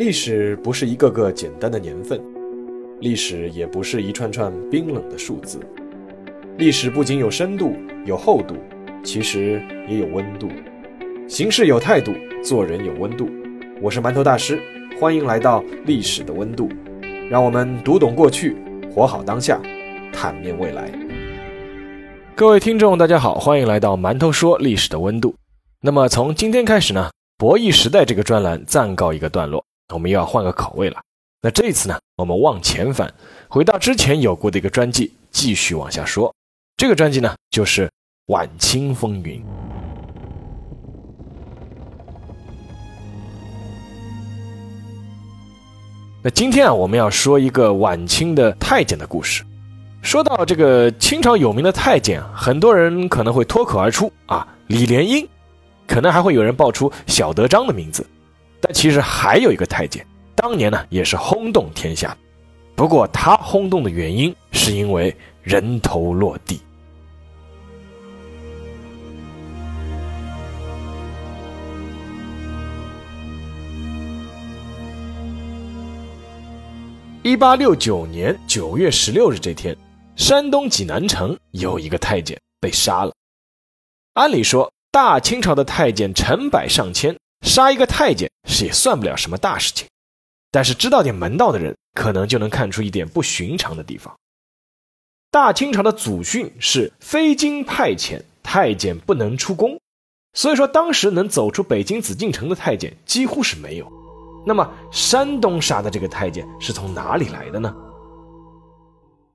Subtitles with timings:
[0.00, 2.18] 历史不是一个个简单的年份，
[3.00, 5.60] 历史也不是一串串冰冷的数字。
[6.56, 8.54] 历史不仅有深度、有厚度，
[9.04, 10.48] 其实也有温度。
[11.28, 13.28] 行事有态度，做人有温度。
[13.82, 14.58] 我是馒头大师，
[14.98, 16.66] 欢迎来到历史的温度。
[17.28, 18.56] 让我们读懂过去，
[18.90, 19.60] 活好当下，
[20.14, 20.90] 坦面未来。
[22.34, 25.34] 各位听众，大家好，欢迎来到馒头说历史的温度。
[25.82, 29.62] 那么从今天开始呢，博弈时代这个专栏暂告一个段落。
[29.90, 31.00] 我们又要换个口味了。
[31.42, 33.12] 那这一次呢，我们往前翻，
[33.48, 36.34] 回到之前有过的一个专辑，继续往下说。
[36.76, 37.86] 这个专辑呢，就是
[38.26, 39.40] 《晚清风云》。
[46.22, 49.42] 那今天啊，我们要说一个晚清的太监的故事。
[50.02, 55.26] 说到这个清朝有名的太监啊，很多人可能会脱口而出啊，李莲英，
[55.86, 58.06] 可能还会有人报出小德章的名字。
[58.60, 62.16] 但其实还有一个太监，当年呢也是轰动天下，
[62.76, 66.60] 不过他轰动的原因是因为人头落地。
[77.22, 79.76] 一八六九年九月十六日这天，
[80.16, 83.12] 山东济南城有一个太监被杀了。
[84.14, 87.14] 按理说，大清朝的太监成百上千。
[87.42, 89.88] 杀一个太监是也算不了什么大事情，
[90.50, 94.14] 但是知道点门道的人可能就能看出一点不寻常的地方。
[95.30, 99.80] 大清朝的祖训是非经派遣，太监不能出宫，
[100.32, 103.90] 所以说当时能走出北京紫禁城的太监几乎是没有。
[104.46, 107.74] 那么山东杀的这个太监是从哪里来的呢？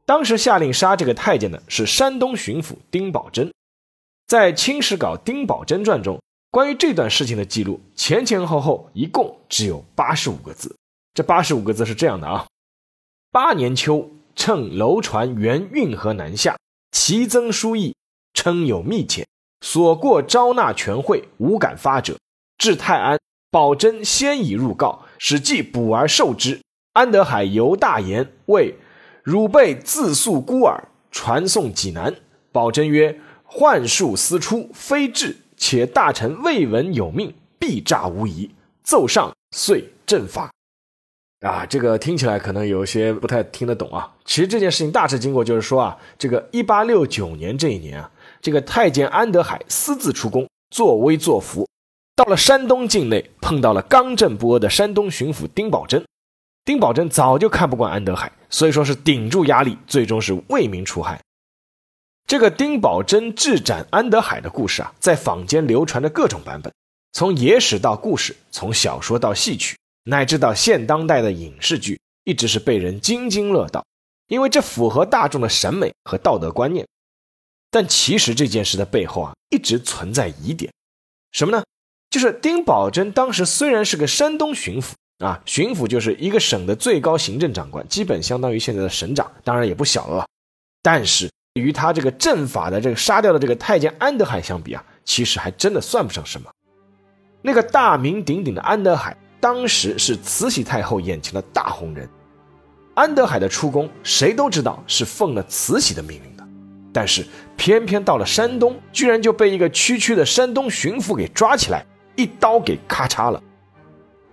[0.06, 3.52] 当时下令杀这个太监的是山东巡抚丁宝桢，
[4.28, 6.22] 在《清史稿丁宝桢传》中。
[6.56, 10.74] 关于这段事情的记录，前前后后一共只有八十五个字。
[11.14, 12.48] 这八十五个字是这样的啊：
[13.30, 16.58] 八年秋，乘楼船沿运河南下，
[16.94, 17.94] 其增书意，
[18.34, 19.26] 称有密遣，
[19.60, 22.18] 所过招纳全会，无敢发者。
[22.58, 23.20] 至泰安，
[23.52, 26.62] 保真先已入告，使既补而受之。
[26.94, 28.76] 安德海犹大言谓
[29.24, 32.16] ：“汝辈自诉孤耳，传送济南。”
[32.54, 38.50] 保真曰：“幻术私出，非至。”且大臣未闻有命，必诈无疑。
[38.84, 40.52] 奏上，遂正法。
[41.42, 44.12] 啊，这个听起来可能有些不太听得懂啊。
[44.26, 48.10] 其实这件事情大致经过就是说啊，这个一八六九年这一年啊，
[48.42, 51.68] 这个太监安德海私自出宫，作威作福，
[52.16, 56.04] 到了山东境内，碰到了刚正不阿的山东巡抚丁宝桢。
[56.64, 61.20] 丁宝桢早就看不惯安德海，所以说是顶住压力，最终是为民除害。
[62.28, 66.74] 这个丁宝桢智斩安德海的故事啊，在坊间流传着各种版本，
[67.14, 73.86] 从野史到故事，从小说到戏曲，乃至到现当代的影视剧，一直是被人津津乐道，
[74.28, 76.88] 因为这符合大众的审美和道德观念。
[77.70, 80.74] 但其实这件事的背后啊，一直存在疑点，
[81.32, 81.64] 什么呢？
[82.10, 90.28] 就是丁宝桢当时虽然是个山东巡抚啊，巡抚就是一个省的最高行政长官，基本相当于现在的省长，当然也不小了，
[90.82, 91.30] 但是。
[91.56, 96.50] 与他这个阵法的这个杀掉的这个太监安德海相比啊，其实还真的算不上什么。
[97.42, 102.10] 那个大名鼎鼎的安德海，当时是慈禧太后眼前的大红人。
[102.94, 106.46] 安德海的出宫，谁都知道是奉了慈禧的命令的，
[106.92, 113.42] 但是偏偏到了山东，居然就被一个区区的山东巡抚给抓起来，一刀给咔嚓了。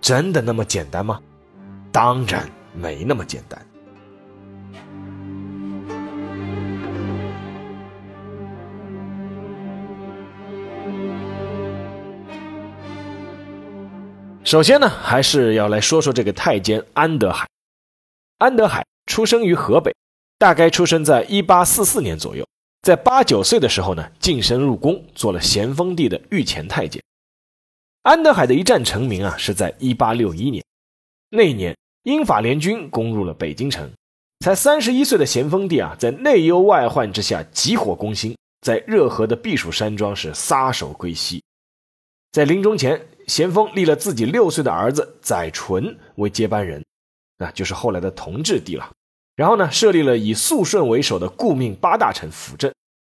[0.01, 1.21] 真的那么简单吗？
[1.89, 3.65] 当然没那么简单。
[14.43, 17.47] 首先呢，还是要来说说这个太监安德海。
[18.39, 19.95] 安德海出生于河北，
[20.37, 22.45] 大概出生在一八四四年左右。
[22.81, 27.01] 在八九岁的时候呢，晋升入宫，做了咸丰帝的御前太监。
[28.01, 30.61] 安德海的一战成名啊，是在一八六一年。
[31.29, 31.73] 那一年，
[32.03, 33.89] 英法联军攻入了北京城，
[34.41, 41.41] 才三十一岁的咸丰帝啊，在内忧外患之下，急火攻心，在热河的避暑山庄是撒手归西。
[42.33, 43.07] 在临终前。
[43.27, 46.83] 咸丰立了自己六岁的儿子载淳为接班人，
[47.37, 48.91] 那就是后来的同治帝了。
[49.35, 52.71] 然后呢，设立了以肃顺为首的顾命八大臣辅政，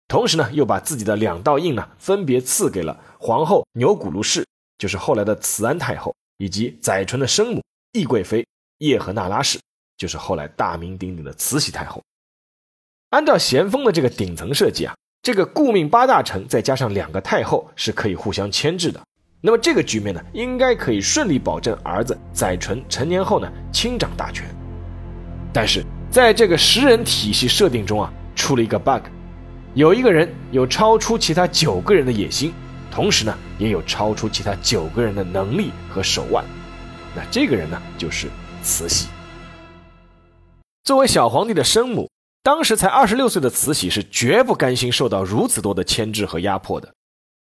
[0.09, 4.45] 同时呢，又把自己的两道印呢，分别赐给了皇后钮钴禄氏，
[4.79, 7.63] 就是后来的慈安太后，以及载淳的生母
[7.93, 8.45] 懿贵妃
[8.79, 9.61] 叶赫那拉氏，
[9.97, 12.03] 就是后来大名鼎鼎的慈禧太后。
[13.11, 19.01] 按照咸丰的这个顶层设计啊，这个顾命八大臣再加上两个太后是可以互相牵制的。
[19.41, 24.45] 那么这个局面呢，应该可以顺利保证儿子载淳成年后呢亲掌大权。
[25.53, 29.05] 但是在这个十人体系设定中啊，出了一个 bug，
[29.75, 32.53] 有一个人有超出其他九个人的野心，
[32.91, 36.45] 同时呢也有超出其他九个人的能力和手腕。
[37.15, 38.27] 那这个人呢，就是
[38.63, 39.09] 慈禧。
[40.83, 42.11] 作为小皇帝的生母，
[42.43, 46.93] 当时才二十六岁的慈禧是绝不甘心受到如此多的牵制和压迫的。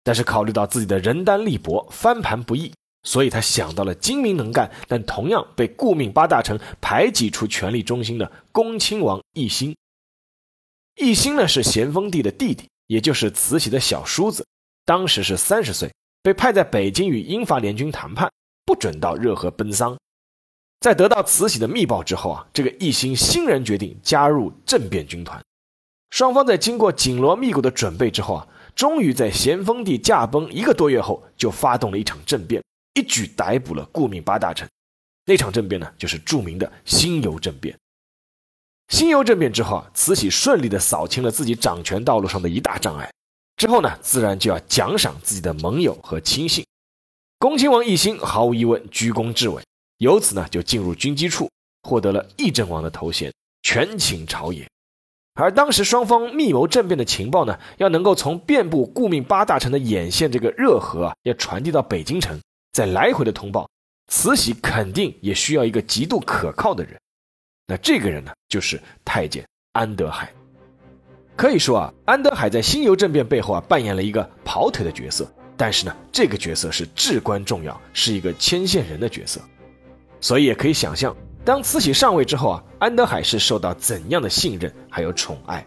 [0.10, 2.74] 但是考虑到自己的人单力薄，翻盘不易，
[3.04, 9.76] 所以他想到了精明能干，但同样被顾命八大臣排挤出权力中心的恭亲王奕欣。
[10.96, 14.44] 奕欣呢是咸丰帝的弟弟，也就是慈禧的小叔子，
[14.84, 18.28] 当时是三十岁，被派在北京与英法联军谈判，
[18.66, 19.96] 不准到热河奔丧。
[20.80, 25.40] 在得到慈禧的密报之后啊，这个奕欣欣然决定加入政变军团。
[26.10, 28.48] 双方在经过紧锣密鼓的准备之后啊，
[28.80, 34.66] 终于在咸丰帝驾崩一个多月后就发动了一场政变，一举逮捕了顾命八大臣。
[35.26, 37.78] 那场政变呢，就是著名的辛酉政变。
[38.88, 43.12] 辛酉政变之后啊，慈禧顺利的扫清了自己掌权道路上的一大障碍。
[43.58, 46.66] 之后呢，自然就要奖赏自己的盟友和亲信。
[47.38, 49.62] 恭亲王奕欣毫无疑问居功至伟。
[49.98, 51.52] 由此呢，就进入军机处，
[51.84, 53.30] 获得了议政王的头衔，
[53.62, 54.66] 权倾朝野。
[55.42, 62.40] 而当时双方密谋政变的情报呢，要能够从遍布顾命八大臣的眼线这个热河啊，要传递到北京城，
[62.74, 63.70] 再来回的通报，
[64.08, 67.00] 慈禧肯定也需要一个极度可靠的人。
[67.68, 70.32] 那这个人呢，就是太监安德海。
[71.36, 75.26] 可以说啊，安德海在辛酉政变背后啊，扮演了一个跑腿的角色，
[75.56, 79.40] 但是呢，这个角色是至关重要，是一个牵线人的角色。
[80.20, 81.16] 所以也可以想象，
[81.46, 85.66] 当慈禧上位之后啊，安德海是受到怎样的信任还有宠爱。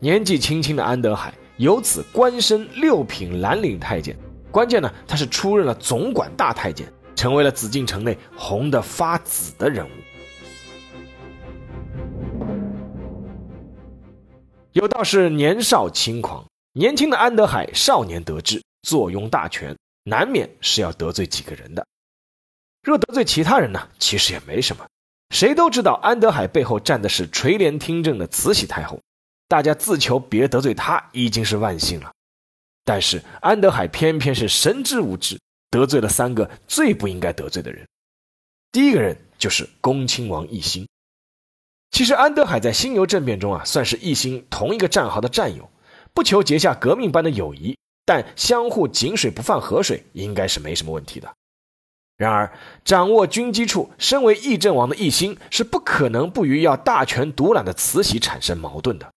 [0.00, 4.16] 年纪轻轻的安德海由此官升六品蓝领太监，
[4.50, 9.90] 关键呢，他是出任了总管大太监，成为了紫禁城内红得发紫的人物。
[14.72, 21.86] 有道是年少轻狂，年轻的安德海少年得志，坐拥大权，难免是要得罪几个人的。
[22.84, 24.86] 若得罪其他人呢，其实也没什么。
[25.30, 29.00] 谁都知道安德海背后站的是垂帘听政的慈禧太后，
[29.48, 32.12] 大家自求别得罪她已经是万幸了。
[32.84, 35.40] 但是安德海偏偏是神之无知，
[35.70, 37.88] 得罪了三个最不应该得罪的人。
[38.70, 40.86] 第一个人就是恭亲王奕欣。
[41.90, 45.70] 其实安德海在辛酉政变中啊，算是奕欣同一个战壕的战友，
[46.12, 51.34] 不求结下革命般的友谊，但相互井水不犯河水，应该是没什么问题的。
[52.16, 59.12] 然而，掌握军机处、身为议政王的奕欣是不可能不与要大权独揽的慈禧产生矛盾的。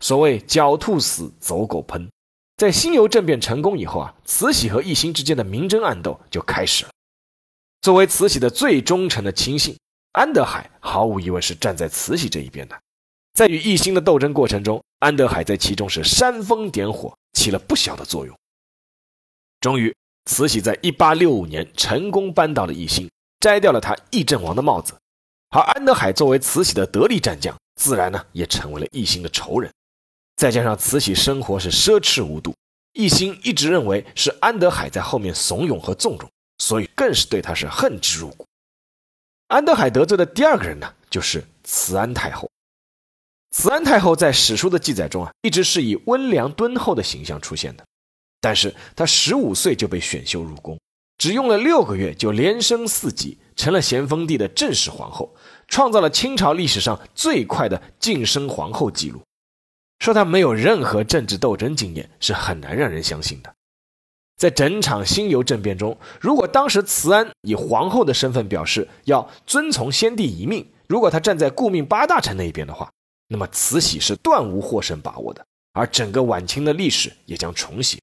[0.00, 2.08] 所谓“狡兔死，走狗烹”，
[2.58, 6.90] 在辛酉政变成功以后啊，慈禧和奕欣之间的明争暗斗就开始了。
[7.82, 9.78] 作为慈禧的最忠诚的亲信，
[10.12, 12.76] 安德海毫无疑问是站在慈禧这一边的。
[13.34, 18.36] 在与奕欣的斗争过程中，安德海在其中是煽风点火，起了不小的作用。
[19.60, 19.94] 终于。
[20.26, 23.10] 慈禧在1865年成功扳倒了奕欣，
[23.40, 24.94] 摘掉了他议政王的帽子，
[25.50, 29.70] 而安德海作为慈禧的得力战将，自然呢也成为了奕欣的仇人。
[30.36, 32.54] 再加上慈禧生活是奢侈无度，
[32.94, 38.46] 奕欣一直认为是安德海在后面怂恿和纵容，所以更是对他是恨之入骨。
[39.48, 42.50] 安德海得罪的第二个人呢，就是慈安太后。
[43.50, 47.84] 慈安太后在史书的记载中啊，一直是以温良敦厚的形象出现的。
[48.44, 50.78] 但是他十五岁就被选秀入宫，
[51.16, 55.34] 只用了六个月就连升四级，成了咸丰帝的正式皇后，
[55.66, 59.22] 创造了清朝历史上最快的晋升皇后记录。
[60.00, 63.50] 说她没有任何政治斗争经验是很难让人相信的。
[64.36, 72.90] 在整场辛酉政变中，如果当时慈安以皇后的身份表示要遵从先帝遗命，如果她站在顾命八大臣那一边的话，
[73.26, 77.98] 那么慈禧是断无获胜把握的，而整个晚清的历史也将重写。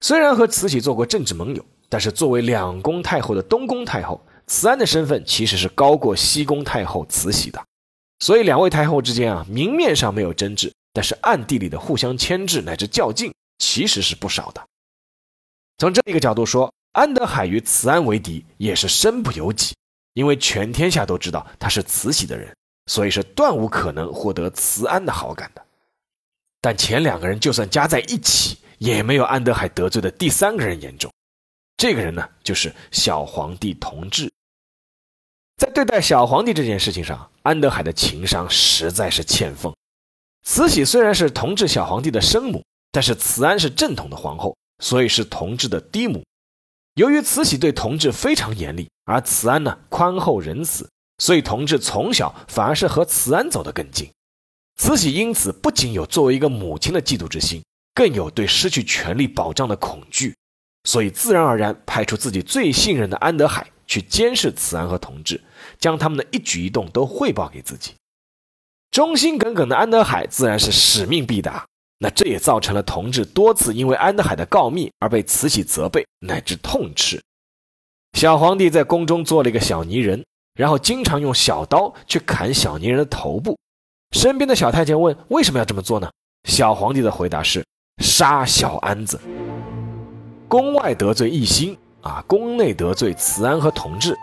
[0.00, 7.62] 虽然和慈禧做过政治盟友，但是作为两宫太后的东宫太后，慈安的身份其实是高过西宫太后慈禧的。
[8.20, 14.62] 所以两位太后之间啊，明面上没有争执，但是暗地里的互相牵制乃至较劲，其实是不少的。
[15.78, 19.74] 从这一个角度说，安德海与慈安为敌也是身不由己，
[20.14, 22.54] 因为全天下都知道他是慈禧的人，
[22.86, 25.62] 所以是断无可能获得慈安的好感的。
[26.62, 28.56] 但前两个人就算加在一起。
[28.80, 31.12] 也没有安德海得罪的第三个人严重，
[31.76, 34.32] 这个人呢，就是小皇帝同治。
[35.58, 39.70] 在对待小皇帝这件事情上，安德海的情商实在是欠奉。
[40.46, 46.24] 慈禧虽然是同治小皇帝的生母，但是慈安是正统的皇后，所以是同治的嫡母。
[46.94, 54.10] 由于慈禧对同治非常严厉，而慈安呢宽厚仁慈，所以同治从小反而是和慈安走得更近。
[54.76, 57.62] 慈禧因此不仅有作为一个母亲的嫉妒之心，
[57.94, 60.34] 更有对失去权力保障的恐惧，
[60.84, 65.40] 所以自然而然派出自己最信任的安德海去监视慈安和同治，
[65.78, 67.92] 将他们的一举一动都汇报给自己。
[68.90, 71.64] 忠心耿耿的安德海自然是使命必达，
[71.98, 77.22] 那这也造成了同治多次因为安德海的告密而被慈禧责备乃至痛斥。
[78.14, 83.56] 小皇帝在宫中做了一个小泥人，然后经常用小刀去砍小泥人的头部。
[84.16, 86.10] 身边的小太监问：“为什么要这么做呢？”
[86.48, 87.64] 小皇帝的回答是
[88.00, 89.20] ：“杀小安子。”
[90.48, 94.16] 宫外得罪一心啊，宫内得罪慈安和同治。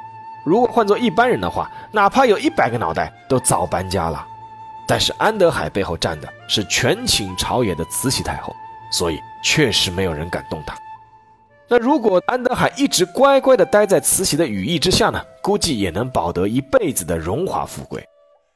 [0.45, 4.25] 如果换做一般人的话，哪怕有一百个脑袋，都早搬家了。
[4.87, 8.53] 但是安德海背后站的是权倾朝野的慈禧太后，
[8.91, 10.77] 所以确实没有人敢动他。
[11.69, 15.21] 那如果安德海一直乖乖地待在慈禧的羽翼之下呢？
[15.41, 18.05] 估计也能保得一辈子的荣华富贵。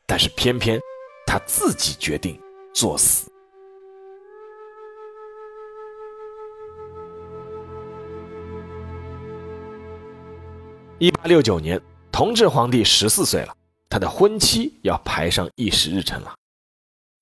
[0.05, 0.79] 但是偏偏。
[1.25, 2.37] 他自己决定
[2.73, 3.30] 作死。
[11.01, 11.81] 一八六九年，
[12.11, 13.55] 同治皇帝十四岁了，
[13.89, 16.31] 他的婚期要排上议事日程了。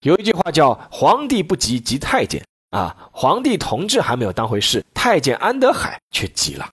[0.01, 2.45] 有一句话叫“皇帝不急急太监”，
[2.75, 6.69] 啊，皇帝同治还没有当回事，太监安德海却急了。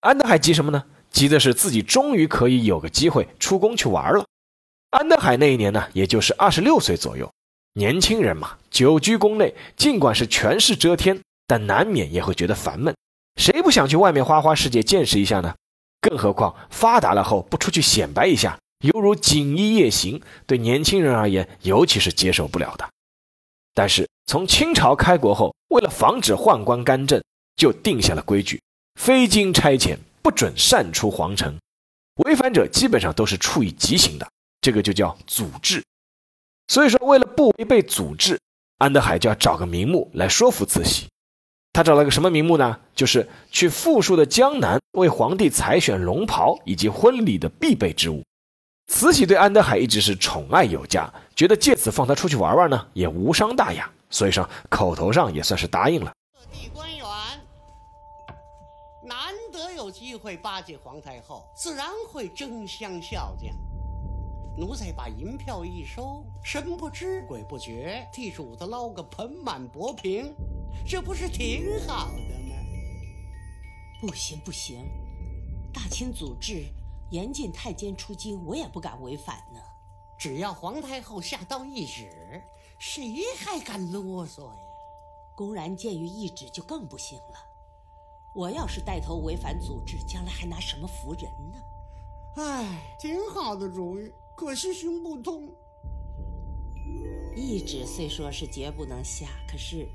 [0.00, 0.82] 安德海急什么呢？
[1.10, 4.24] 急的是自己终于可以有个机会出宫去玩了。
[4.92, 7.30] 安德海那一年呢，也就是二十六岁左右，
[7.74, 12.96] 年轻人嘛，久居宫内，尽管是权势遮天，但难免也会觉得烦闷。
[13.38, 15.54] 谁不想去外面花花世界见识一下呢？
[16.00, 22.88] 更何况发达了后不出去显摆一下，犹如锦衣夜行，对年轻人而言，尤其是接受不了的。
[23.74, 27.22] 但是从清朝开国后，为了防止宦官干政，
[27.56, 28.60] 就定下了规矩：
[29.00, 31.58] 非经差遣，不准擅出皇城，
[32.24, 34.28] 违反者基本上都是处以极刑的。
[34.62, 35.84] 这个就叫祖制，
[36.66, 38.40] 所以说为了不违背祖制，
[38.78, 41.06] 安德海就要找个名目来说服慈禧。
[41.76, 42.80] 他找了个什么名目呢？
[42.94, 48.22] 就是去富庶的江南为皇帝采选龙袍以及婚礼的必备之物。
[48.86, 56.14] 慈禧对安德海一直是宠爱有加，觉得借此放他出去玩玩呢，也无伤大雅，所以说口头上也算是答应了。
[56.32, 57.04] 各地官员
[59.04, 63.54] 难得有机会巴结皇太后，自然会争相笑将。
[64.56, 70.34] 奴才把银票一收，神不知鬼不觉，替主子捞个盆满钵平，
[70.84, 72.56] 这不是挺好的吗？
[74.00, 74.84] 不行不行，
[75.72, 76.66] 大清祖制
[77.10, 79.60] 严禁太监出京，我也不敢违反呢。
[80.18, 82.42] 只要皇太后下道懿旨，
[82.78, 84.58] 谁还敢啰嗦呀？
[85.36, 87.38] 公然僭于懿旨就更不行了。
[88.34, 91.58] 我要是带头违反祖制，将来还拿什么服人呢？
[92.36, 94.12] 唉，挺好的主意。
[94.36, 95.48] 可惜行不通。
[97.34, 99.88] 懿旨虽说是绝不能下，可是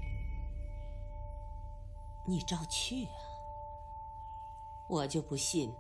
[2.32, 3.20] 你照去啊！
[4.88, 5.74] 我就不信，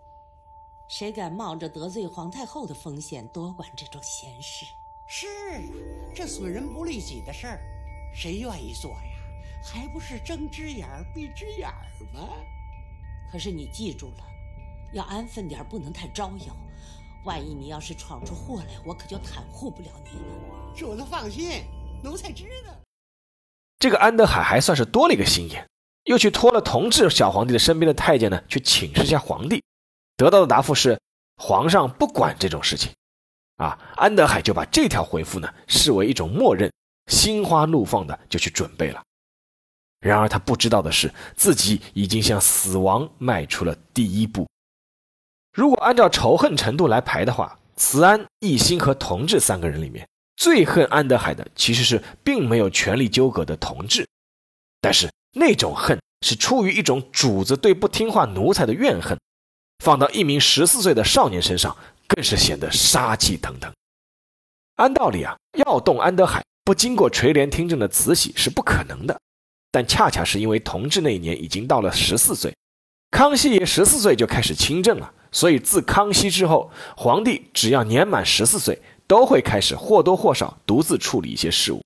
[0.89, 4.65] 谁敢冒着得罪皇太后的风险多管这种闲事？
[5.07, 5.63] 是啊，
[6.13, 7.61] 这损人不利己的事儿，
[8.13, 8.99] 谁愿意做呀？
[9.63, 11.69] 还不是睁只眼闭只眼
[12.13, 12.27] 吗？
[13.31, 14.23] 可是你记住了，
[14.91, 16.53] 要安分点，不能太招摇。
[17.23, 20.75] 万一你要是闯出祸来，我可就袒护不了你了。
[20.75, 21.63] 主子放心，
[22.03, 22.73] 奴才知道。
[23.79, 25.67] 这个安德海还算是多了一个心眼，
[26.05, 29.63] 又去托了同治小皇帝的身边的太监呢，去请示一下皇帝，
[30.17, 30.99] 得到的答复是
[31.37, 32.91] 皇上不管这种事情。
[33.57, 36.71] 啊，安德海就把这条回复呢视为一种默认，
[37.11, 39.01] 心花怒放的就去准备了。
[39.99, 44.47] 然而他不知道的是，自己已经向死亡迈出了第一步。
[45.53, 54.07] 如果按照仇恨程度来排的话，慈安、奕欣和同治三个人里面，最恨安德海的其实是并没有权力纠葛的同治，
[54.81, 59.17] 但是那种恨是出于一种主子对不听话奴才的怨恨，
[59.83, 63.71] 放到一名十四岁的少年身上，更是显得杀气腾腾。
[64.75, 69.19] 按道理啊，要动安德海，不经过垂帘听政的慈禧是不可能的，
[69.71, 72.53] 但恰恰是因为同治那一年已经到了十四岁，
[73.11, 75.13] 康熙爷十四岁就开始亲政了。
[75.33, 81.81] 所以，自康熙之后，皇帝只要年满十四岁，都会开始或多或少独自处理一些事务。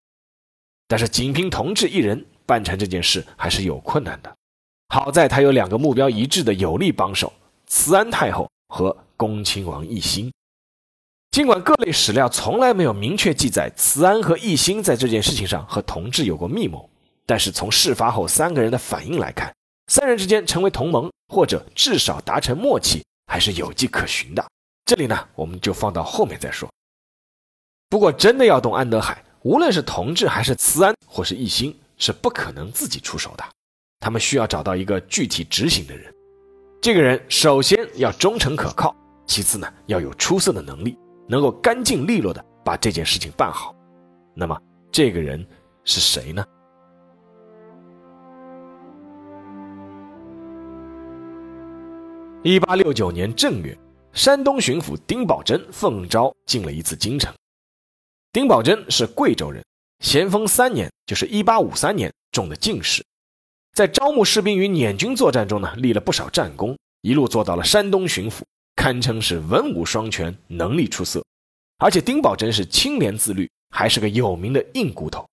[0.88, 4.36] 但是，仅凭同治一人办成这件事还是有困难的。
[4.90, 7.32] 好在他有两个目标一致的有力帮手：
[7.68, 10.32] 慈安太后和恭亲王奕欣。
[11.32, 16.90] 尽管各类史料从来没有明确记载慈安和奕欣在这件事情上和同治有过密谋，
[17.26, 19.54] 但是从事发后三个人的反应来看，
[19.88, 24.46] 三人之间成为同盟，或者至少达成默契，还是有迹可循的。
[24.86, 26.70] 这里呢，我们就放到后面再说。
[27.90, 33.44] 不过，真的要动安德海，无论是同治还是慈安，或是奕兴，是不可能自己出手的。
[34.00, 36.14] 他们需要找到一个具体执行的人。
[36.82, 40.98] 这个人首先要忠诚可靠，其次呢，要有出色的能力，
[41.28, 43.74] 能够干净利落的把这件事情办好。
[44.36, 44.62] 那么，
[44.92, 45.44] 这个人
[45.84, 46.46] 是谁呢？
[52.44, 53.76] 一八六九年正月，
[54.12, 57.34] 山东巡抚丁宝桢奉诏进了一次京城。
[58.32, 59.66] 丁宝桢是贵州人，
[60.00, 63.04] 咸丰三年，就是一八五三年中的进士，
[63.74, 68.42] 在招募士兵与捻军作战中呢，立了不少战功，一路做到了山东巡抚，
[68.76, 71.24] 堪称是文武双全，能力出色。
[71.78, 75.28] 而且丁宝桢是清廉自律，还是个有名的硬骨头。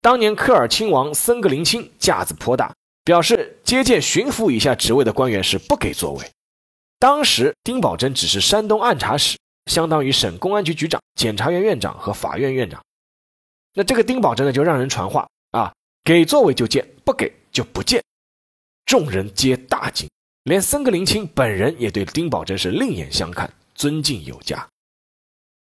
[0.00, 2.72] 当年科尔亲王森格林沁架子颇大。
[3.04, 6.24] 表示接见巡抚以下职位的官员是不给座位。
[7.00, 9.36] 当时丁宝桢只是山东按察使，
[9.66, 12.80] 相当于省公安局局长、检察院院长和法院院长。
[13.74, 15.72] 那这个丁宝桢呢，就让人传话啊，
[16.04, 18.02] 给座位就见，不给就不见。
[18.84, 20.08] 众人皆大惊，
[20.44, 24.68] 连森格林沁本人也对丁宝桢是另眼相看，尊敬有加。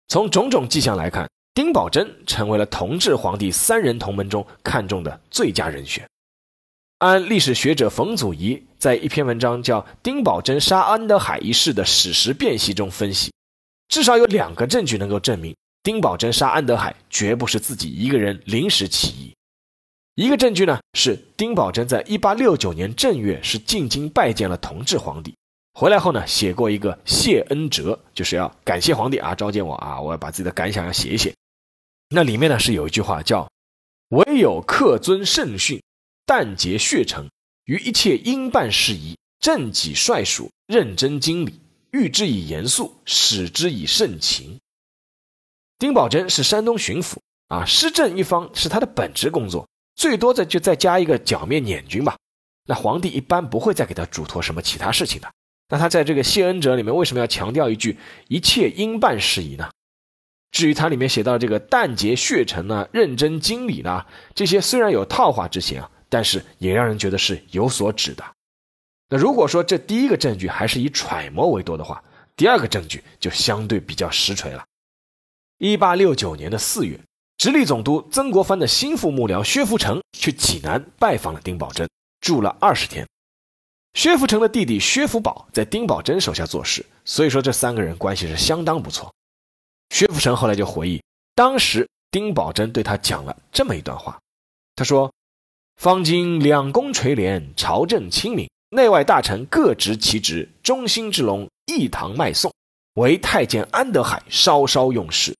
[0.08, 6.08] 从种种迹象来看，丁宝桢成为了同治皇帝三人同门中看中的最佳人选。
[6.98, 13.32] 按历史学者冯祖仪在一篇文章叫《丁宝桢杀安德海一事的史实辨析》中分析，
[13.88, 19.34] 至少有两个证据能够证明丁宝桢杀安德海绝不是自己一个人临时起意。
[20.14, 25.34] 一个证据呢是丁宝桢在1869年正月是进京拜见了同治皇帝，
[25.72, 31.34] 回来后呢写过一个谢恩折，就是要感谢皇帝啊召见我啊，我要把自己的感想要写一写。
[32.08, 33.50] 那里面呢是有一句话叫
[34.10, 35.80] “唯有恪遵圣训”。
[36.26, 37.28] 但结血诚，
[37.64, 41.58] 于一切应办事宜，正己率属，认真经理，
[41.90, 44.60] 遇之以严肃，使之以盛情。
[45.80, 47.16] 丁宝桢是山东巡抚
[47.48, 49.66] 啊，施政一方是他的本职工作，
[49.96, 52.16] 最多的就再加一个剿灭捻军吧。
[52.68, 55.28] 那皇帝一般不会再给他嘱托什么其他事情的。
[55.70, 57.96] 那他在这个谢恩者里面为什么要强调一句
[58.28, 59.70] 一切应办事宜呢？
[60.52, 65.90] 至于他里面写到这个但结血诚呢，认真经理呢，这些虽然有套话之嫌啊。
[66.12, 68.24] 但是也让人觉得是有所指的。
[69.08, 72.02] 那如果说这第一个证据还是以揣摩为多的话，
[72.34, 74.64] 第二个证据就相对比较实锤了。
[75.62, 76.98] 一八六九年的四月，
[77.36, 81.86] 直隶总督曾国藩的心腹幕僚薛福成去济南拜访了丁宝桢，
[82.22, 83.06] 住了二十天。
[83.92, 89.12] 薛福成的弟弟薛福宝在丁宝桢手下做事，所以说这三个人关系是相当不错。
[89.90, 91.02] 薛福成后来就回忆，
[91.34, 94.18] 当时丁宝桢对他讲了这么一段话，
[94.74, 95.12] 他说。
[95.76, 102.50] 方今两宫垂帘，朝政清明，内外大臣各执其职，中兴之龙一堂卖送，
[102.94, 105.36] 唯太监安德海稍稍用事。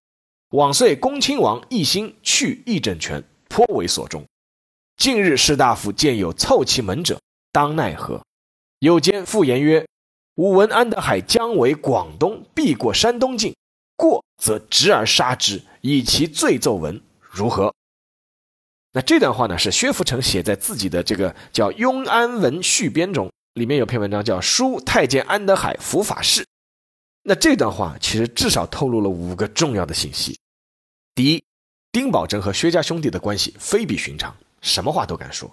[0.51, 4.25] 往岁恭亲王奕兴去议政权，颇为所中。
[4.97, 7.21] 近日士大夫见有凑其门者，
[7.53, 8.21] 当奈何？
[8.81, 9.87] 有间复言曰
[10.35, 13.55] ：“吾闻安德海将为广东，必过山东境，
[13.95, 17.73] 过则执而杀之，以其罪奏闻，如何？”
[18.93, 26.43] 那这段话呢，是薛福成写在自己的这个叫《庸安文续编》中，里面有篇文章叫《书太监安德海伏法事》。
[27.23, 30.39] 那这段话其实至少透露了五个重要的信息：
[31.15, 31.45] 第一，
[31.93, 35.49] 丁宝桢和薛家兄弟的关系非比寻常，什么话都敢说；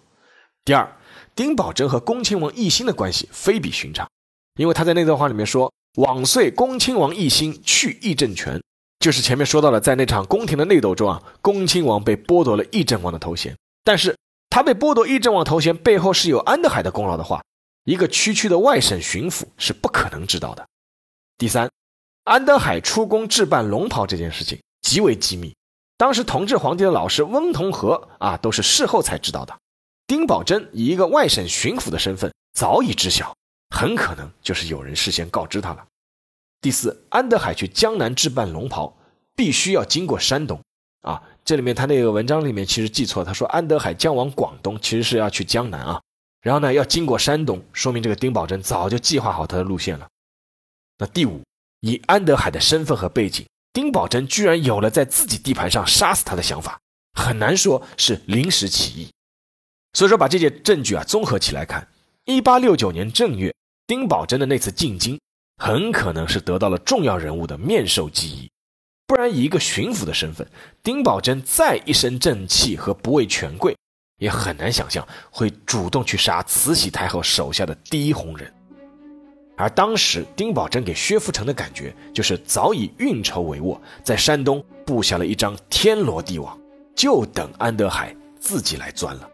[0.63, 0.89] 第二，
[1.35, 4.09] 丁宝桢和恭亲王奕欣的关系非比寻常，
[4.57, 8.61] 因为他在那段话里面说：“往岁恭亲王奕欣去议政权。”
[8.99, 13.55] 就是前面说到了，在那场宫廷的内斗中啊，恭亲王被剥夺了议政王的头衔。
[13.83, 14.17] 但是
[14.49, 17.43] 他被剥夺议政王头衔背后是有安德海的功劳的话，
[17.83, 20.65] 一个区区的外省巡抚是不可能知道的。
[21.39, 21.69] 第三，
[22.23, 25.55] 安德海出宫置办龙袍这件事情极为机密，
[25.95, 29.55] 当时同治皇帝的老师翁同龢啊都是事后才知道的。
[30.07, 33.35] 丁宝桢以一个外省巡抚的身份早已知晓，
[33.69, 35.85] 很可能就是有人事先告知他了。
[36.59, 38.97] 第四，安德海去江南置办龙袍，
[39.35, 40.59] 必须要经过山东
[41.01, 41.21] 啊。
[41.45, 46.01] 这里面他那个文章里面其实记错，他说安德海将往广东，其实是要去江南啊。
[46.41, 50.07] 然后呢，要经过山东，说明这个丁宝桢早就计划好他的路线了。
[50.97, 51.41] 那第五，
[51.81, 56.79] 以安德海的身份和背景，丁宝桢居然有了在自己地盘上杀死他的想法，
[57.13, 59.09] 很难说是临时起意。
[59.93, 61.87] 所以说，把这些证据啊综合起来看，
[62.25, 63.53] 一八六九年正月，
[63.85, 65.19] 丁宝桢的那次进京。
[65.59, 68.51] 很可能是得到了重要人物的面授机宜，
[69.07, 70.47] 不然以一个巡抚的身份，
[70.83, 73.75] 丁宝桢再一身正气和不畏权贵，
[74.17, 78.53] 也很难想象会主动去杀慈禧太后手下的第一红人。
[79.59, 86.55] 而当时丁宝桢给薛福成的感觉，就是早已运筹帷幄，在山东布下了一张天罗地网，
[86.95, 89.27] 就等安德海自己来钻了。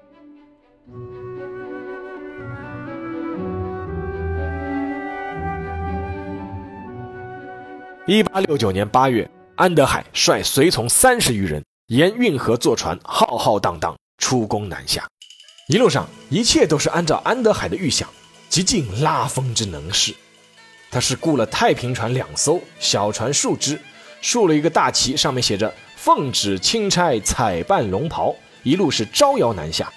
[8.05, 15.05] 一八六九年八月，安德海率随从三十余人沿运河坐船，浩浩荡荡出攻南下。
[15.67, 18.07] 一路上，一切都是按照安德海的预想，
[18.53, 20.13] 极尽拉风之能事。
[20.91, 23.81] 他是雇了太平船两艘，小船数只，
[24.21, 29.91] 竖了一个大旗，上面写着“奉旨钦差采办龙袍”，一路是招摇南下。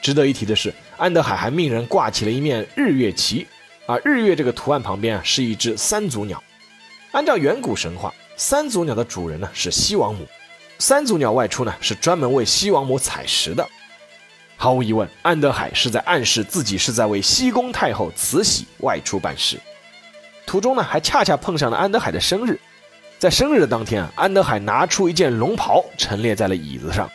[0.00, 3.46] 值得一提的是，安德海还命人挂起了一面日月旗，
[3.84, 6.42] 而日月这个图案旁边啊是一只三足鸟。
[7.12, 10.26] 按照远古神话，三足鸟的主人呢是西王母，
[10.78, 13.68] 三足鸟外出呢是专门为西王母采食的。
[14.62, 19.58] 毫无疑问，安德海是在暗示自己是在为西宫太后慈禧外出办事。
[20.46, 22.60] 途中呢还恰恰碰上了安德海的生日，
[23.18, 27.10] 在生日的当天啊，安德海拿出一件龙袍陈列在了椅子上，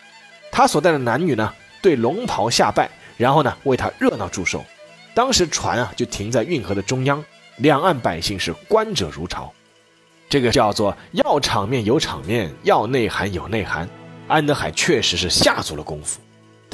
[0.52, 1.54] 他所带的男女呢。
[1.84, 4.66] 对龙袍下拜，然后呢为他热闹祝寿。
[5.14, 7.24] 当时船啊就停在运河的中央，
[7.58, 9.54] 两岸百姓是观者如潮。
[10.28, 13.88] 这个叫做要场面有场面，要内涵有内涵。
[14.28, 16.20] 安德海确实是下足了功夫，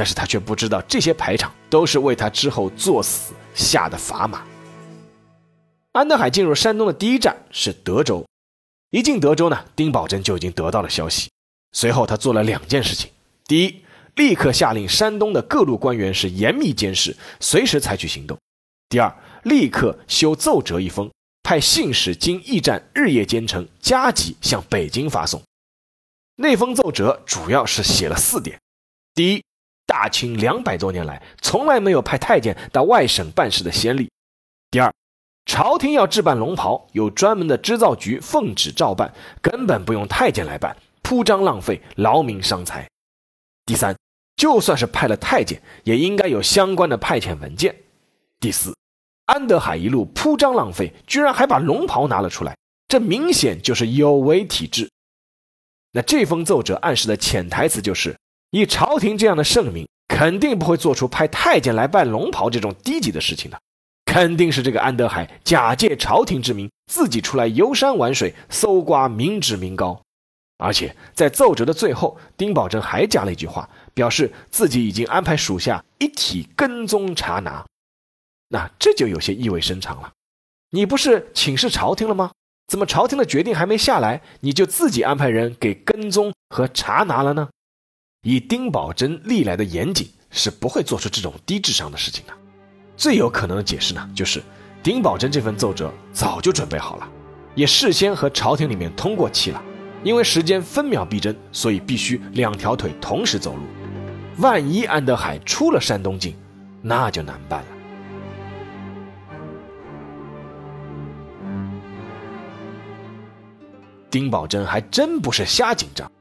[0.02, 4.44] 但是他却不知道这些排场都是为他之后作死下的砝码。
[5.92, 8.26] 安德海进入山东的第一站是德州，
[8.90, 11.30] 一进德州呢，丁宝桢就已经得到了消息。
[11.74, 13.12] 随后他做了两件事情，
[13.46, 13.84] 第一。
[14.16, 18.36] 立刻下令山东的各路官员是严密监视，随时采取行动。
[18.90, 21.12] 第二，立刻修奏折一封，
[21.44, 25.40] 派信使经驿站日夜兼程，加急向北京发送。
[26.38, 28.60] 那封奏折主要是写了四点：
[29.14, 29.44] 第一，
[29.86, 34.10] 大清两百多年来从来没有派太监到外省办事的先例；
[34.70, 34.94] 第二，
[35.46, 42.88] 朝廷要置办龙袍，有专门的织造局奉旨照办，根本不用太监来办，铺张浪费，劳民伤财；
[43.65, 43.96] 第三。
[44.38, 47.76] 就算是派了太监，也应该有相关的派遣文件。
[48.39, 48.76] 第四，
[49.26, 54.89] 安德海一路铺张浪费，居然还把龙袍拿了出来，这明显就是有违体制。
[55.91, 58.17] 那这封奏折暗示的潜台词就是，
[58.52, 63.60] 以朝廷这样的圣明，肯定不会做出派太监来办龙袍这种低级的事情的，
[64.06, 70.02] 肯定是这个安德海假借朝廷之名，自己出来游山玩水，搜刮民脂民膏。
[70.58, 77.66] 而且在奏折的最后，丁宝桢还加了一句话，表示自己已经安排属下一体跟踪查拿。
[78.50, 80.12] 那这就有些意味深长了。
[80.72, 82.32] 你不是请示朝廷了吗？
[82.68, 87.50] 怎么朝廷的决定还没下来，你就自己安排人给跟踪和查拿了呢？
[88.24, 92.34] 以丁宝桢历来的严谨，是不会做出这种低智商的事情的。
[92.96, 94.44] 最有可能的解释呢，就是
[94.84, 97.10] 丁宝桢这份奏折早就准备好了，
[97.56, 99.60] 也事先和朝廷里面通过气了。
[100.04, 103.64] 因为时间分秒必争，所以必须两条腿同时走路。
[104.38, 106.36] 万一安德海出了山东境，
[106.80, 107.68] 那就难办了。
[114.12, 116.12] 丁宝桢还真不是瞎紧张。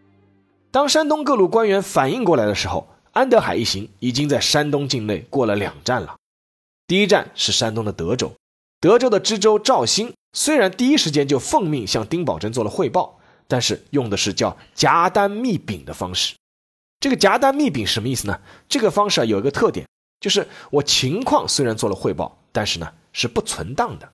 [0.71, 6.17] 当山东各路官员反应过来的时候，安德海一行已经在山东境内过了两站了。
[6.87, 8.33] 第一站是山东的德州，
[8.81, 13.17] 德州的知州赵兴虽然第一时间就奉命向丁宝桢做了汇报。
[13.51, 16.37] 但是用的是叫夹单密禀的方式，
[17.01, 18.41] 这个夹单密禀什么意思呢？
[18.69, 19.89] 这个方式啊有一个特点，
[20.21, 24.09] 就是我情况虽然做了汇报，但是呢是不存档的。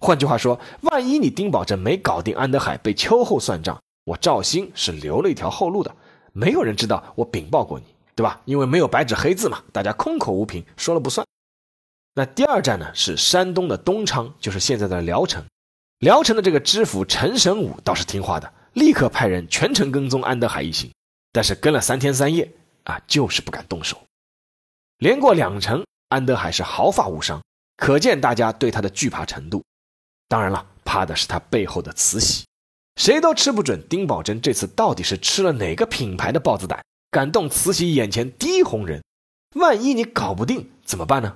[0.00, 5.92] 换句话说，万一你丁宝桢没搞定安德海，被秋后算账，我赵兴是留了一条后路的，
[6.32, 8.40] 没有人知道我禀报过你，对吧？
[8.44, 11.26] 因为没有白纸黑字嘛，大家空口无凭，说了不算。
[12.14, 15.44] 那第二站呢是山东的东昌，就是现在的聊城。
[15.98, 20.88] 聊城的这个知府陈神武倒是听话的，立刻派人全程跟踪安德海一行，
[21.32, 22.48] 但是跟了三天三夜
[22.84, 24.00] 啊，就是不敢动手。
[24.98, 27.42] 连过两城，安德海是毫发无伤，
[27.76, 29.64] 可见大家对他的惧怕程度。
[30.28, 32.46] 当然了，怕的是他背后的慈禧，
[32.96, 39.02] 谁都吃不准丁宝桢这次到底是吃了哪个品牌的豹子胆，敢动慈禧眼前第一红人。
[39.54, 41.34] 万一你搞不定怎么办呢？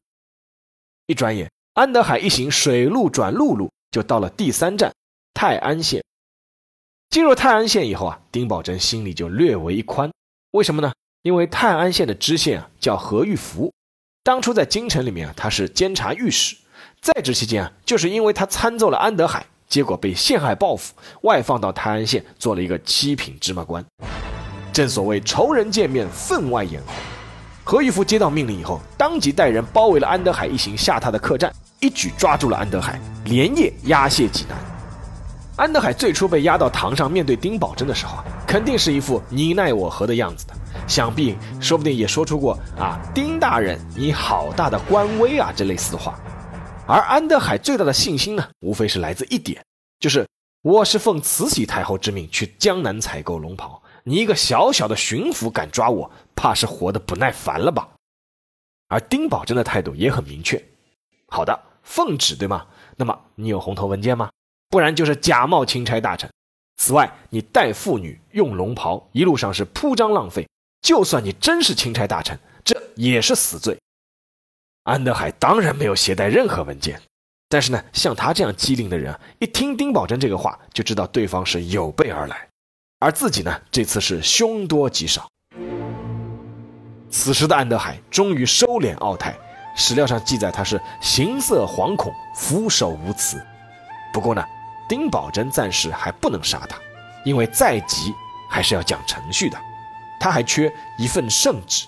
[1.07, 3.71] 一转眼，安德海一行水路转陆路。
[3.91, 4.95] 就到了第三站
[5.35, 6.05] 泰安县。
[7.09, 10.09] 进入泰安县以后啊，丁宝桢心里就略为一宽。
[10.53, 10.93] 为什么呢？
[11.23, 13.73] 因为泰安县的知县啊叫何玉福，
[14.23, 16.57] 当初在京城里面啊他是监察御史，
[17.01, 23.83] 在职期间啊就是因为他参奏了安德海，结果被陷害报复，外放到泰安县做了一个七品芝麻官。
[24.73, 26.95] 正所谓仇人见面分外眼红。
[27.63, 34.59] 何玉福接到命令以后，当即带人包围了安德海一行下榻的客栈，一举抓住了安德海，连夜押解济南。
[35.55, 40.55] 安德海最初被押到堂上，面对丁宝珍的时候，肯定是一副你奈我何的样子的，
[40.89, 46.19] 想必说不定也说出过啊“丁大人，你好大的官威啊”这类似的话。
[46.91, 49.65] 而安德海最大的信心呢，无非是来自一点，
[50.01, 50.27] 就是
[50.61, 57.89] 我是奉慈禧太后之命去江南采购龙袍，你一个小小的巡抚敢抓我，怕是活得不耐烦了吧？
[58.89, 60.61] 而丁宝桢的态度也很明确，
[61.29, 62.67] 好的，奉旨对吗？
[62.97, 64.29] 那么你有红头文件吗？
[64.69, 66.29] 不然就是假冒钦差大臣。
[66.77, 70.45] 此外，你带妇女用龙袍，一路上是铺张浪费。
[70.83, 73.79] 就算你真是钦差大臣，这也是死罪。
[74.85, 77.01] 安德海当然没有携带任何文件，
[77.49, 82.49] 但是呢，像他这样机灵的人，一听丁宝桢这个话，就知道对方是有备而来，
[82.99, 85.29] 而自己呢，这次是凶多吉少。
[87.11, 89.37] 此时的安德海终于收敛傲态，
[89.77, 93.41] 史料上记载他是形色惶恐，俯首无辞。
[94.13, 94.45] 不过呢。
[94.89, 96.77] 丁宝桢暂时还不能杀他，
[97.25, 98.13] 因为再急
[98.51, 99.57] 还是要讲程序的，
[100.19, 101.87] 他还缺一份圣旨。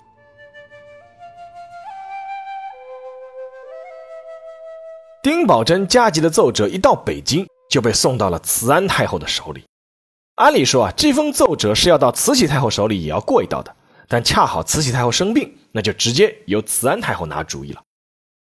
[5.23, 9.63] 丁宝桢加急的奏折一到北京，就被送到了慈安太后的手里。
[10.35, 13.77] 按理说啊，这封奏折是要到慈禧太后手里也要过一道的，
[14.09, 17.81] 但恰好慈禧太后生病，那就直接由慈安太后拿主意了。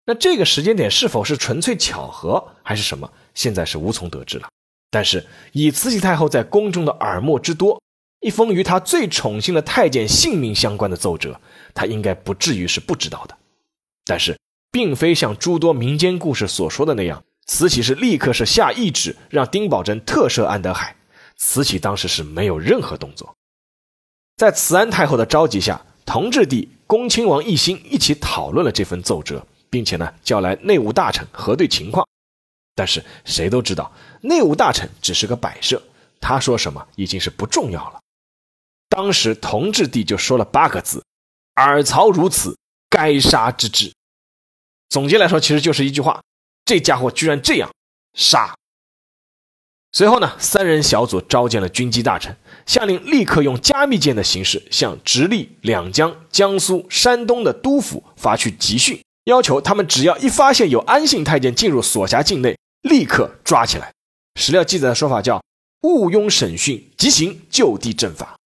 [0.06, 3.12] 那这个时间点是否是纯粹巧合，还是什么？
[3.34, 4.47] 现在是无从得知了。
[4.89, 7.82] 但是以慈禧太后在宫中的耳目之多，
[8.21, 11.41] 一封与她最宠幸的太监性命相关的奏折，
[11.73, 13.36] 她应该不至于是不知道的。
[14.06, 14.38] 但是，
[14.73, 20.93] 并非像诸多民间故事所说的那样，慈禧是立刻是下懿旨让丁宝桢特赦安德海。
[21.38, 23.33] 慈禧当时是没有任何动作。
[24.36, 29.45] 在慈安太后的召集下，同治帝、恭亲王奕欣一起讨论了这份奏折。
[29.69, 32.07] 并且呢，叫来内务大臣核对情况，
[32.75, 35.81] 但是谁都知道，内务大臣只是个摆设，
[36.21, 37.99] 他说什么已经是不重要了。
[38.88, 41.03] 当时同治帝就说了八个字
[41.57, 42.55] ：“尔曹如此，
[42.88, 43.91] 该杀之至。”
[44.93, 46.21] 总结来说，其实就是一句话：
[46.65, 47.67] 这家伙居然这样，
[48.13, 48.53] 杀。
[49.91, 59.01] 随后呢，三人小组召见了军机大臣，下令立刻用加密件的形式向直隶、两江、江苏、山东的督府发去急讯。
[59.23, 63.91] 要求他们只要一发现有安姓太监进入所辖境内，立刻抓起来。
[64.39, 65.43] 史料记载的说法叫
[65.82, 68.38] “毋庸审讯，即行就地正法”。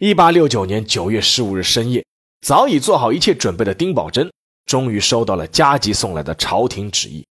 [0.00, 2.02] 一八六九年九月十五日深夜，
[2.40, 4.30] 早已做好一切准备的丁宝桢，
[4.72, 7.22] 终于收到了加急送来的朝廷旨意。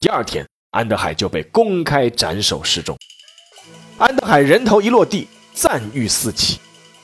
[0.00, 2.96] 第二天，安德海就被公开斩首示众。
[3.98, 6.58] 安德海人头一落地，赞誉四起。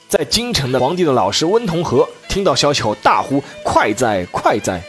[0.08, 4.82] 在京城的皇帝的老师温同和听到消息后大呼：“快哉，快哉！”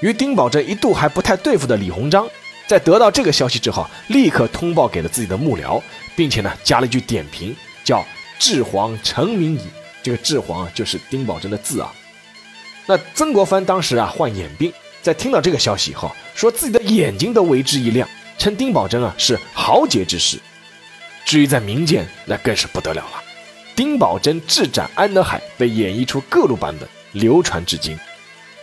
[0.00, 2.24] 与丁宝桢一度还不太对付的李鸿章，
[2.68, 5.82] 在得到这个消息之后，立刻通报给了自己的幕僚，
[6.14, 8.06] 并且呢加了一句点评，叫
[8.38, 9.62] “治皇成名矣”。
[10.04, 11.92] 这个“治皇”啊，就是丁宝桢的字啊。
[12.90, 20.36] 那曾国藩当时啊患眼病，在听到这个消息以后，说自己的眼睛都为之一亮，称丁宝桢啊是豪杰之士。
[21.24, 23.22] 至于在民间，那更是不得了了。
[23.76, 27.96] 丁宝桢智斩安德海被演绎出各路版本，流传至今。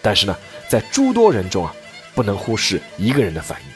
[0.02, 0.36] 但是呢，
[0.68, 1.74] 在诸多人中啊，
[2.14, 3.68] 不能忽视一个人的反应。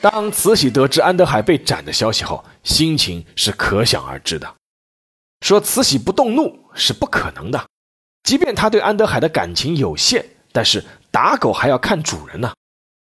[0.00, 4.59] 当慈禧得知安德海被斩的消息后，心情是可想而知的。
[5.40, 7.66] 说慈禧不动怒是不可能的，
[8.22, 12.52] 即便她对安德海的感情有限，但是打狗还要看主人呢。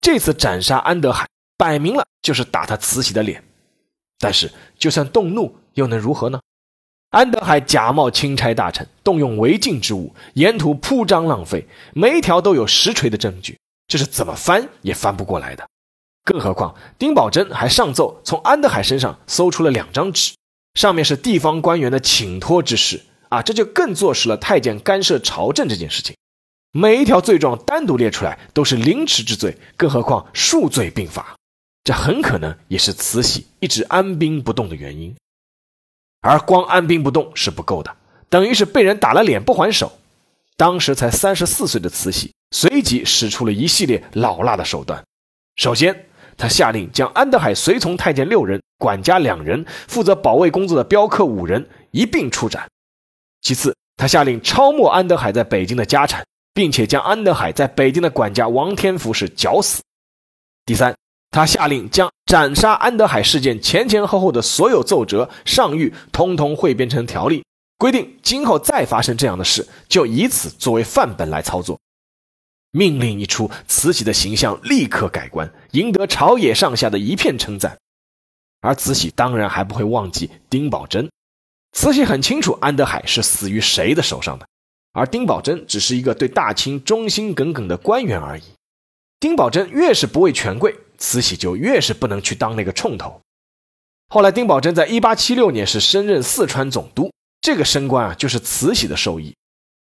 [0.00, 3.42] 这次斩杀安德海，摆明了就是打他慈禧的脸。
[4.18, 6.40] 但是，就算动怒，又能如何呢？
[7.10, 15.68] 安德海假冒钦差大臣，动用违禁之物，沿途铺张浪费，每一条都有实锤的证据，这是怎么翻也翻不过来的。
[16.24, 20.34] 更何况，丁宝桢还上奏从安德海身上搜出了两张纸，
[20.74, 26.16] 上面是地方官员的请托之事啊，这就更坐实了太监干涉朝政这件事情。
[26.70, 31.34] 每一条罪状单独列出来，都是凌迟之罪，更何况数罪并罚。
[31.84, 35.16] 这很可能也是慈禧一直安兵不动的原因，
[36.20, 37.96] 而光安兵不动是不够的，
[38.28, 39.98] 等于是被人打了脸不还手。
[40.58, 45.02] 当时才三十四岁的慈禧，随即使出了一系列老辣的手段。
[45.56, 52.62] 首先，他下令将安德海随从太监六人、管家两人、负责保卫工作的镖客五人一并处斩；
[53.42, 59.82] 其次，他下令抄没安德海在北京的家产，并且将安德海在北京的管家王天福是绞死；
[60.64, 60.94] 第三。
[61.30, 67.44] 他下令将斩杀安德海事件前前后后的所有奏折、上谕，通通汇编成条例，
[67.76, 71.78] 规定今后再发生这样的事，就以此作为范本来操作。
[72.70, 77.76] 命令一出，慈禧的形象立刻改观，赢得朝野上下的一片称赞。
[78.60, 81.08] 而慈禧当然还不会忘记丁宝桢。
[81.72, 84.46] 慈禧很清楚安德海是死于谁的手上的，
[84.92, 88.42] 而丁宝桢只是一个对大清忠心耿耿的官员而已。
[89.20, 93.20] 丁宝桢越是不畏权贵，慈禧就越是不能去当那个冲头。
[94.08, 99.34] 后来，丁宝桢在一八七六年是升任四川总督，这个升官啊，就是慈禧的授意。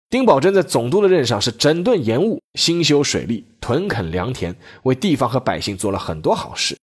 [0.09, 6.77] 丁宝桢在总督的任上是整顿盐务、兴修水利、屯垦良田，为地方和百姓做了很多好事。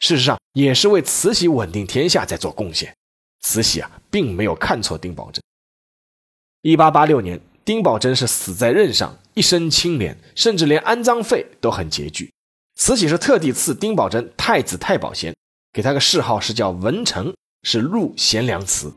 [0.00, 2.94] 事实上，也是为慈禧稳定天下在做贡献。
[3.40, 5.40] 慈禧啊，并没有看错丁宝桢。
[6.62, 12.32] 一八八六年，丁宝桢是死在任上，一身清廉，甚至连安葬费都很拮据。
[12.76, 15.34] 慈禧是特地赐丁宝桢太子太保衔，
[15.72, 18.92] 给他个谥号是叫文成，是入贤良祠。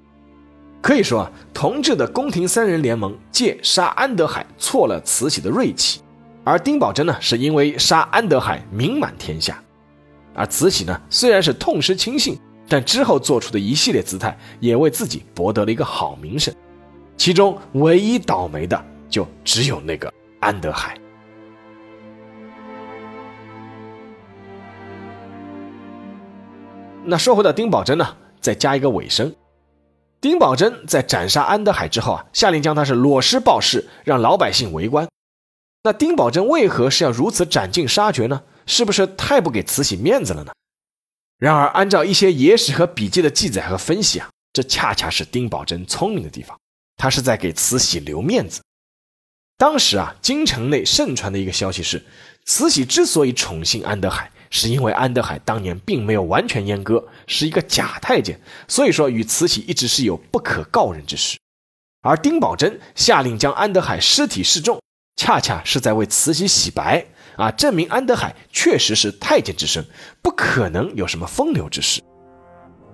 [0.82, 6.02] 可以说啊，同治的宫廷三人联盟借杀安德海挫了慈禧的锐气，
[6.44, 9.64] 而丁宝桢呢，是因为杀安德海名满天下。
[10.34, 16.54] 而慈禧呢，虽然是痛失亲信，但之后做出的一系列姿态，也为自己博得了一个好名声。
[17.18, 20.98] 其中唯一倒霉的，就只有那个安德海。
[27.04, 28.08] 那说回到丁宝桢呢，
[28.40, 29.34] 再加一个尾声。
[30.22, 35.08] 丁宝桢在斩杀安德海之后啊，下令将他是裸尸暴尸，让老百姓围观。
[35.84, 38.44] 那丁宝桢为何是要如此斩尽杀绝呢？
[38.66, 40.52] 是不是太不给慈禧面子了呢？
[41.38, 46.56] 然而，按照一些野史和笔记的记载和分析啊，这恰恰是丁宝桢聪明的地方，
[46.98, 48.62] 他是在给慈禧留面子。
[49.58, 52.04] 当时啊，京城内盛传的一个消息是，
[52.46, 61.38] 慈禧之所以宠幸安德海，是因为安德海当年并没有完全阉割，是一个假太监，所以说与慈禧一直是有不可告人之事。
[62.02, 64.82] 而丁宝桢下令将安德海尸体示众，
[65.16, 67.06] 恰恰是在为慈禧洗白。
[67.42, 69.84] 啊，证明安德海确实是太监之身，
[70.22, 72.00] 不可能有什么风流之事。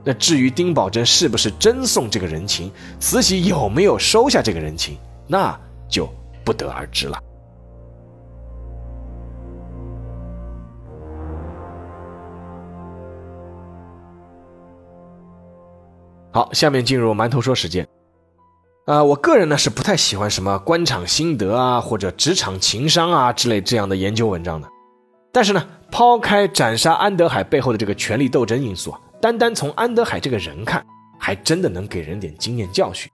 [0.06, 5.54] 那至于丁宝桢是不是真送这个人情，慈禧有没有收下这个人情，那
[5.90, 6.08] 就
[6.46, 7.22] 不得而知了。
[16.32, 17.86] 好，下面进入馒头说时间。
[18.88, 24.68] 啊，我个人呢是不太喜欢什么官场心得啊，或者职场情商啊之类这样的研究文章的。
[25.34, 30.82] 但是呢，抛开斩杀安德海背后的这个权力斗争因素啊，单单从安德海这个人看，
[31.20, 33.12] 还真的能给人点经验教训。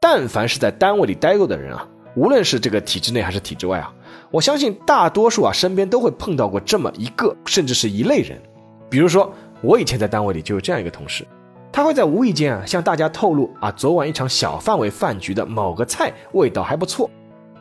[0.00, 1.86] 但凡是在单位里待过的人啊，
[2.16, 3.92] 无论是这个体制内还是体制外啊，
[4.30, 8.40] 我相信大多数啊身边都会碰到过这么一个甚至是一类人。
[8.88, 11.26] 比如说，我以前在单位里就有这样一个同事。
[11.74, 17.10] 他会在无意间啊向大家透露啊，昨晚一场小范围饭局的某个菜味道还不错，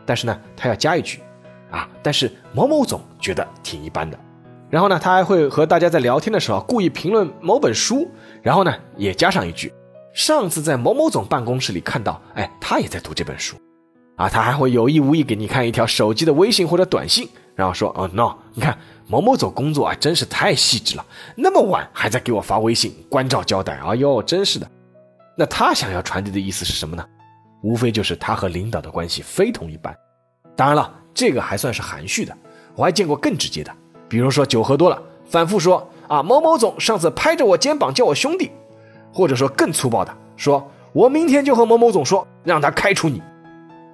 [0.05, 1.19] 但是呢，他要加一句，
[1.71, 4.15] 啊，但是某某总觉得挺一般的。
[4.69, 8.07] 然后呢，他还会和大家在聊天的时候故意评论某本书，
[8.43, 9.73] 然后呢，也加上一句，
[10.13, 13.57] 上次在某某总办公室里看到，哎，他也在读这本书，
[14.15, 18.77] 啊，他还会有意无意给你看一条手机的微信或者短信，然后说，哦，no，你看。
[19.05, 24.65] 某某总工作啊，真是太细致了，那么晚还在给我发微信关照交代，哎呦，真是的。
[25.37, 27.05] 那他想要传递的意思是什么呢？
[27.63, 29.93] 无非就是他和领导的关系非同一般。
[30.55, 32.35] 当然了，这个还算是含蓄的，
[32.75, 33.71] 我还见过更直接的，
[34.07, 38.51] 比如说酒喝多了，反复说啊，某某总上次拍着我肩膀叫我兄弟，
[39.13, 43.21] 或者说更粗暴的，说我明天就和某某总说，让他开除你。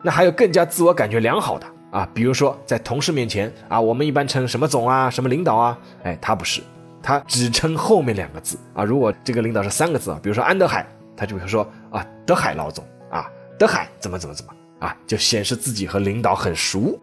[0.04, 1.66] 那还有更加自我感觉良好的。
[1.92, 6.62] 啊，比如说在同事面前啊，我们一般称什么总啊，什么领导啊，哎，他不是，
[7.02, 8.84] 他只称后面两个字啊。
[8.84, 10.86] 如果这个领导是三个字啊，比如说安德海，
[11.18, 13.26] 他就会说啊，德海老总啊，
[13.58, 16.96] 德海怎么怎么怎么啊，就显示自己和领导很熟。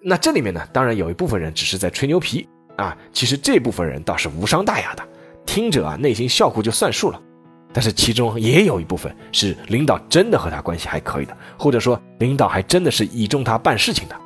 [0.00, 5.06] 那这里面呢，当然有一部分人只是在吹牛皮啊，其实这部分人倒是无伤大雅的，
[5.44, 7.20] 听者啊内心笑哭就算数了。
[7.72, 14.16] 但是其中也有一部分是领导真的和他关系还可以的，或者说领导还真的是倚重他办事情的。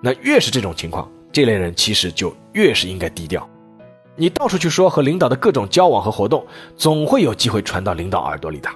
[0.00, 3.48] 那越是这种情况，这类人其实就越是应该低调。
[4.14, 6.44] 你到处去说和领导的各种交往和活动，
[6.76, 8.68] 总会有机会传到领导耳朵里的。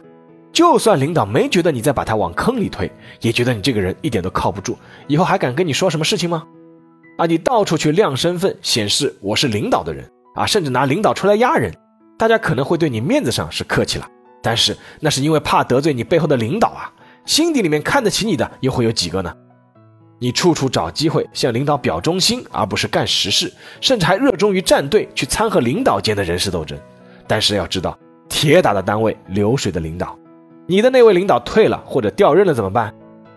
[0.53, 2.91] 就算领导没觉得你在把他往坑里推，
[3.21, 4.77] 也觉得你这个人一点都靠不住，
[5.07, 6.45] 以后还敢跟你说什么事情吗？
[7.19, 11.73] 啊，你到处去亮身份，显示我是领导的人啊，甚至拿领导出来压人。
[12.19, 14.09] 大家可能会对你面子上是客气了，
[14.41, 16.93] 但是那是因为怕得罪你背后的领导啊，
[17.25, 19.35] 心底里面看得起你的又会有几个呢？
[20.19, 26.79] 你处处找机会向领导表忠心，而不是干实事，甚至还热衷于站队去参和领导间的人事斗争。
[27.27, 27.99] 但是要知道，
[28.29, 30.17] 铁打的单位，流水的领导，
[30.67, 32.95] 你的那位领导退了或者调任了怎么办？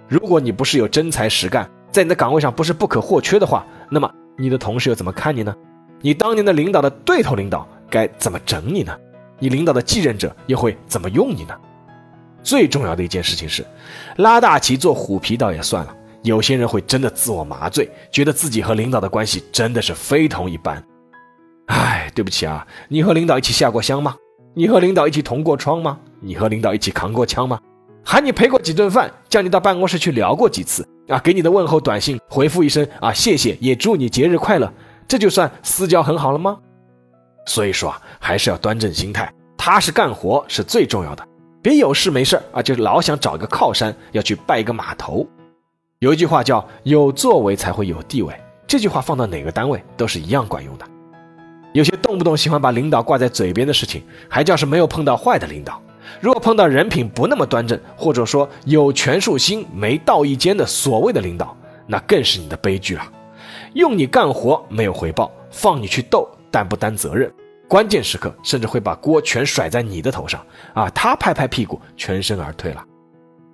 [0.07, 4.07] 如果你不是有真才实干，在你的岗位上不是不可或缺的话，那么
[4.37, 5.55] 你的同事又怎么看你呢？
[6.01, 8.95] 你当年的领导的对头领导该怎么整你呢？
[9.39, 11.53] 你领导的继任者又会怎么用你呢？
[12.43, 13.65] 最重要的一件事情是，
[14.17, 15.95] 拉大旗做虎皮倒也算了。
[16.21, 20.83] 有些人会真的自我麻醉，觉得自己和领导的关系真的是非同一般。
[21.67, 24.15] 哎，对不起啊，你和领导一起下过乡吗？
[24.53, 25.99] 你和领导一起同过窗吗？
[26.19, 27.59] 你和领导一起扛过枪吗？
[28.03, 31.19] 喊你陪过几顿饭，叫你到办公室去聊过几次啊？
[31.19, 34.71] 给你的问候短信回复一声啊，谢谢，也祝你节日快乐，
[35.07, 36.57] 这就算私交很好了吗？
[37.45, 41.27] 所以说啊，还是要端正心态，踏实干活是最重要的。
[41.61, 45.25] 别有事没事啊，就老想找一个靠山，要去拜一个码头。
[45.99, 48.35] 有一句话叫“有作为才会有地位”，
[48.67, 50.85] 这句话放到哪个单位都是一样管用的。
[51.73, 55.81] 有些动不动喜欢把领导挂在嘴边的事情，还叫是没有碰到坏的领导。
[56.21, 63.11] 如果碰到人品不那么端正，或者说有权术心没道义间的所谓的领导，那更是你的悲剧了。
[63.73, 67.29] 用你干活没有回报，放你去斗但不担责任，
[67.67, 70.41] 关键时刻甚至会把锅全甩在你的头上
[70.73, 70.89] 啊！
[70.91, 72.81] 他拍拍屁股，全身而退了。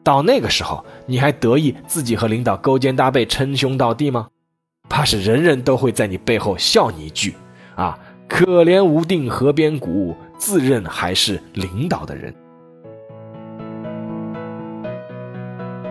[0.04, 4.28] 到那个时候，你还得意自己和领导勾肩搭背、称兄道弟吗？
[4.88, 7.34] 怕是人人都会在你背后笑你一句
[7.76, 7.98] ：“啊，
[8.30, 12.32] 可怜无定河边骨，自认还是领导的人。”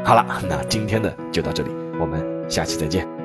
[0.07, 3.20] 好了，那今天的就到这里，我们下期再见。